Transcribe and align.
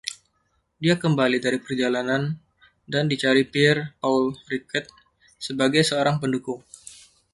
Dia 0.83 0.95
kembali 1.03 1.37
dari 1.45 1.59
perjalanan 1.65 2.23
dan 2.91 3.03
dicari 3.11 3.43
Pierre-Paul 3.53 4.23
Riquet 4.51 4.85
sebagai 5.47 5.81
seorang 5.89 6.15
pendukung. 6.23 6.59